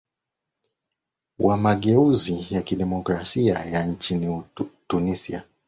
wamageuzi 1.39 2.47
ya 2.49 2.61
kidemokrasia 2.61 3.53
ya 3.59 3.85
nchini 3.85 4.43
tunisia 4.87 5.43